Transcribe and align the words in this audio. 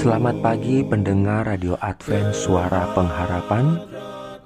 Selamat 0.00 0.40
pagi 0.40 0.80
pendengar 0.80 1.44
Radio 1.44 1.76
Advent 1.76 2.32
Suara 2.32 2.88
Pengharapan. 2.96 3.84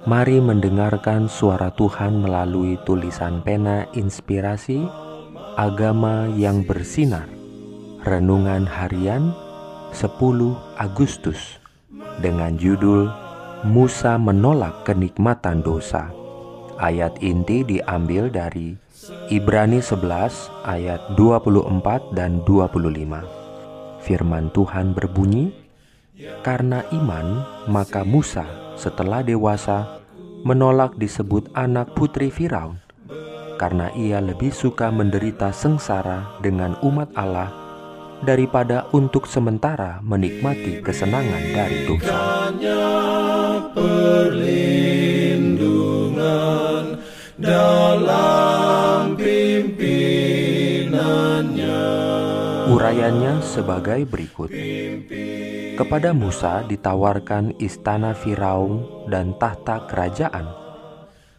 Mari 0.03 0.43
mendengarkan 0.43 1.31
suara 1.31 1.71
Tuhan 1.71 2.19
melalui 2.19 2.75
tulisan 2.83 3.39
pena 3.39 3.87
inspirasi 3.95 4.83
Agama 5.55 6.27
yang 6.35 6.67
bersinar. 6.67 7.31
Renungan 8.03 8.67
harian 8.67 9.31
10 9.95 10.11
Agustus 10.75 11.63
Dengan 12.19 12.59
judul 12.59 13.07
Musa 13.63 14.19
menolak 14.19 14.83
kenikmatan 14.83 15.63
dosa. 15.63 16.11
Ayat 16.83 17.15
inti 17.23 17.63
diambil 17.63 18.27
dari 18.27 18.75
Ibrani 19.31 19.79
11 19.79 20.67
ayat 20.67 21.15
24 21.15 22.11
dan 22.11 22.43
25 22.43 23.44
Firman 24.05 24.53
Tuhan 24.53 24.93
berbunyi, 24.93 25.49
"Karena 26.45 26.85
iman, 26.93 27.41
maka 27.65 28.05
Musa 28.05 28.45
setelah 28.77 29.25
dewasa 29.25 29.97
menolak 30.45 30.93
disebut 30.93 31.49
anak 31.57 31.97
putri 31.97 32.29
Firaun, 32.29 32.77
karena 33.57 33.89
ia 33.97 34.21
lebih 34.21 34.53
suka 34.53 34.93
menderita 34.93 35.49
sengsara 35.49 36.37
dengan 36.45 36.77
umat 36.85 37.09
Allah 37.17 37.49
daripada 38.21 38.85
untuk 38.93 39.25
sementara 39.25 39.97
menikmati 40.05 40.85
kesenangan 40.85 41.43
dari 41.49 41.77
dosa." 41.89 42.17
Dalam 47.35 49.19
pimpinannya. 49.19 50.04
Urayanya 52.65 53.45
sebagai 53.45 54.09
berikut. 54.09 54.49
Kepada 55.77 56.17
Musa 56.17 56.65
ditawarkan 56.65 57.61
istana 57.61 58.17
Firaun 58.17 59.05
dan 59.05 59.37
tahta 59.37 59.85
kerajaan. 59.85 60.49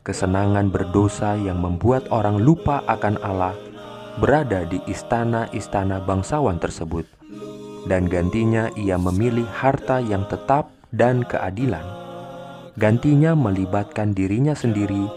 Kesenangan 0.06 0.70
berdosa 0.70 1.34
yang 1.34 1.58
membuat 1.58 2.06
orang 2.14 2.38
lupa 2.38 2.86
akan 2.86 3.19
Allah 3.27 3.58
berada 4.22 4.62
di 4.70 4.78
istana-istana 4.86 6.06
bangsawan 6.06 6.62
tersebut. 6.62 7.10
Dan 7.91 8.06
gantinya 8.06 8.70
ia 8.78 8.94
memilih 8.94 9.50
harta 9.50 9.98
yang 9.98 10.30
tetap 10.30 10.70
dan 10.94 11.27
keadilan. 11.27 11.82
Gantinya 12.78 13.34
melibatkan 13.34 14.14
dirinya 14.14 14.54
sendiri 14.54 15.10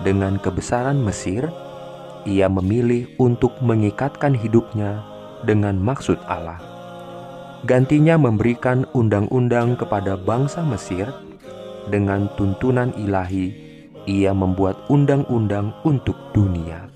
dengan 0.00 0.40
kebesaran 0.40 0.96
Mesir, 0.96 1.52
ia 2.24 2.48
memilih 2.48 3.12
untuk 3.20 3.60
mengikatkan 3.60 4.32
hidupnya 4.32 5.19
dengan 5.44 5.76
maksud 5.80 6.18
Allah. 6.28 6.60
Gantinya 7.68 8.16
memberikan 8.16 8.88
undang-undang 8.96 9.76
kepada 9.76 10.16
bangsa 10.16 10.64
Mesir 10.64 11.12
dengan 11.92 12.30
tuntunan 12.40 12.92
ilahi, 12.96 13.52
ia 14.08 14.32
membuat 14.32 14.88
undang-undang 14.88 15.76
untuk 15.84 16.16
dunia. 16.32 16.88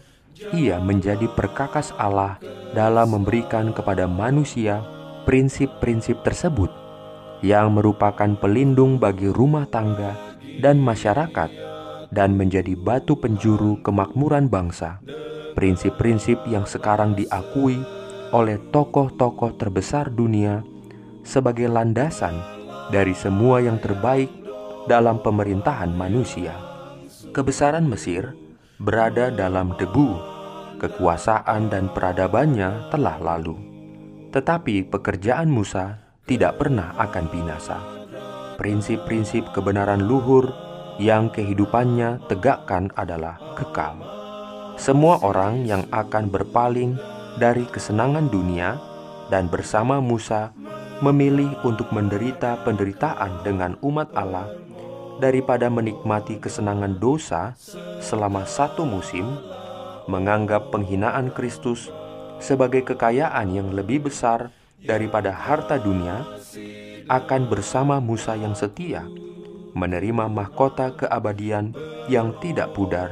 Ia 0.56 0.80
menjadi 0.80 1.28
perkakas 1.36 1.92
Allah 2.00 2.40
dalam 2.72 3.12
memberikan 3.12 3.76
kepada 3.76 4.08
manusia 4.08 4.80
prinsip-prinsip 5.24 6.20
tersebut 6.24 6.68
yang 7.44 7.76
merupakan 7.76 8.32
pelindung 8.40 8.96
bagi 8.96 9.28
rumah 9.28 9.68
tangga 9.68 10.16
dan 10.64 10.80
masyarakat 10.80 11.50
dan 12.08 12.36
menjadi 12.36 12.72
batu 12.78 13.16
penjuru 13.20 13.80
kemakmuran 13.84 14.48
bangsa. 14.48 15.00
Prinsip-prinsip 15.54 16.40
yang 16.50 16.66
sekarang 16.66 17.14
diakui 17.14 17.78
oleh 18.34 18.58
tokoh-tokoh 18.74 19.54
terbesar 19.54 20.10
dunia 20.10 20.66
sebagai 21.22 21.70
landasan 21.70 22.34
dari 22.90 23.14
semua 23.14 23.62
yang 23.62 23.78
terbaik 23.78 24.26
dalam 24.90 25.22
pemerintahan 25.22 25.94
manusia. 25.94 26.50
Kebesaran 27.30 27.86
Mesir 27.86 28.34
berada 28.82 29.30
dalam 29.30 29.78
debu, 29.78 30.18
kekuasaan 30.82 31.70
dan 31.70 31.86
peradabannya 31.94 32.90
telah 32.90 33.22
lalu. 33.22 33.54
Tetapi 34.34 34.90
pekerjaan 34.90 35.46
Musa 35.46 36.02
tidak 36.26 36.58
pernah 36.58 36.90
akan 36.98 37.24
binasa. 37.30 37.78
Prinsip-prinsip 38.58 39.54
kebenaran 39.54 40.02
luhur 40.10 40.50
yang 40.98 41.30
kehidupannya 41.30 42.26
tegakkan 42.26 42.90
adalah 42.98 43.38
kekal. 43.54 43.94
Semua 44.74 45.22
orang 45.22 45.62
yang 45.62 45.86
akan 45.94 46.34
berpaling 46.34 46.98
dari 47.38 47.66
kesenangan 47.66 48.30
dunia 48.30 48.78
dan 49.28 49.50
bersama 49.50 49.98
Musa 49.98 50.54
memilih 51.02 51.50
untuk 51.66 51.90
menderita 51.90 52.62
penderitaan 52.62 53.42
dengan 53.42 53.74
umat 53.82 54.14
Allah 54.14 54.46
daripada 55.18 55.66
menikmati 55.70 56.38
kesenangan 56.38 56.98
dosa 56.98 57.54
selama 57.98 58.46
satu 58.46 58.86
musim, 58.86 59.26
menganggap 60.06 60.70
penghinaan 60.70 61.34
Kristus 61.34 61.90
sebagai 62.38 62.86
kekayaan 62.86 63.50
yang 63.50 63.68
lebih 63.74 64.06
besar 64.10 64.50
daripada 64.84 65.32
harta 65.32 65.80
dunia, 65.80 66.22
akan 67.08 67.50
bersama 67.50 67.98
Musa 67.98 68.38
yang 68.38 68.54
setia 68.56 69.04
menerima 69.74 70.30
mahkota 70.30 70.94
keabadian 70.94 71.74
yang 72.06 72.30
tidak 72.38 72.70
pudar 72.78 73.10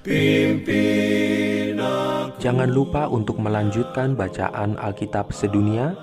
Pimpin 0.04 1.80
Jangan 2.36 2.68
lupa 2.70 3.08
untuk 3.10 3.42
melanjutkan 3.42 4.14
bacaan 4.14 4.78
Alkitab 4.78 5.34
sedunia. 5.34 5.98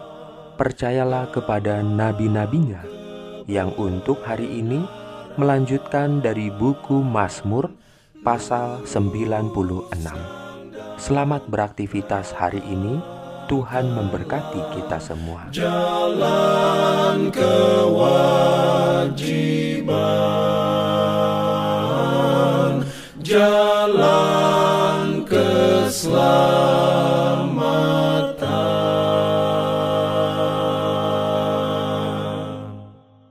Percayalah 0.54 1.34
kepada 1.34 1.82
nabi-nabinya 1.82 2.86
yang 3.50 3.74
untuk 3.80 4.22
hari 4.22 4.62
ini 4.62 4.86
melanjutkan 5.38 6.22
dari 6.22 6.50
buku 6.54 7.02
Mazmur 7.02 7.74
pasal 8.22 8.86
96. 8.86 9.50
Selamat 10.98 11.46
beraktivitas 11.50 12.32
hari 12.32 12.62
ini. 12.64 13.02
Tuhan 13.44 13.92
memberkati 13.92 14.72
kita 14.72 15.04
semua. 15.04 15.52
Jalan 15.52 17.28
kewajiban, 17.28 19.28
jalan 23.20 25.28
keselamatan. 25.28 26.63